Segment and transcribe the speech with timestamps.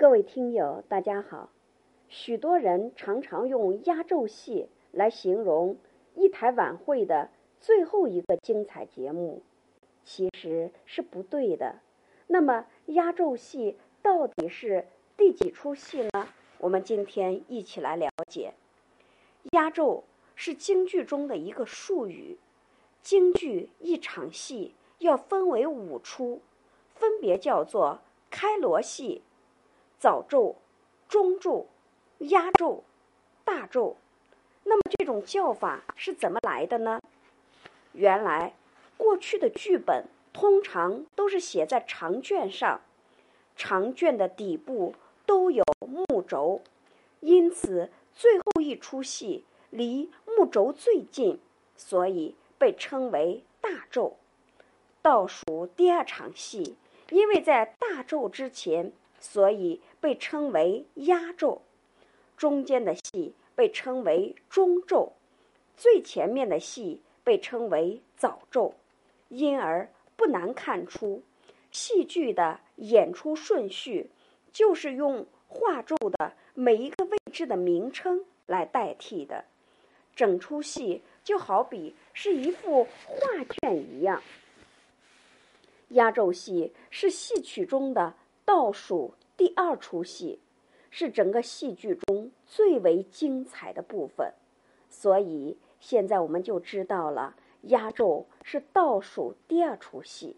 [0.00, 1.50] 各位听友，大家好。
[2.08, 5.76] 许多人常常用压轴戏来形容
[6.14, 7.28] 一台晚会的
[7.60, 9.42] 最后一个精彩节目，
[10.02, 11.80] 其实是不对的。
[12.28, 14.86] 那么，压轴戏到底是
[15.18, 16.28] 第几出戏呢？
[16.60, 18.54] 我们今天一起来了解。
[19.52, 20.04] 压轴
[20.34, 22.38] 是京剧中的一个术语。
[23.02, 26.40] 京剧一场戏要分为五出，
[26.94, 27.98] 分别叫做
[28.30, 29.20] 开锣戏。
[30.00, 30.56] 早奏、
[31.10, 31.66] 中奏、
[32.20, 32.84] 压轴、
[33.44, 33.98] 大奏，
[34.64, 37.02] 那么这种叫法是怎么来的呢？
[37.92, 38.54] 原来，
[38.96, 42.80] 过去的剧本通常都是写在长卷上，
[43.56, 44.94] 长卷的底部
[45.26, 46.62] 都有木轴，
[47.20, 51.38] 因此最后一出戏离木轴最近，
[51.76, 54.16] 所以被称为大奏。
[55.02, 56.78] 倒数第二场戏，
[57.10, 58.92] 因为在大奏之前。
[59.20, 61.60] 所以被称为压轴，
[62.38, 65.12] 中间的戏被称为中轴，
[65.76, 68.74] 最前面的戏被称为早轴。
[69.28, 71.22] 因而不难看出，
[71.70, 74.10] 戏剧的演出顺序
[74.52, 79.44] 就是用画轴的每一个位置的名称来代替的。
[80.16, 84.22] 整出戏就好比是一幅画卷一样。
[85.90, 88.14] 压轴戏是戏曲中的。
[88.42, 90.38] 倒数第二出戏，
[90.90, 94.34] 是整个戏剧中最为精彩的部分，
[94.90, 100.36] 所以现在我们就知道了，压轴是倒数第二出戏。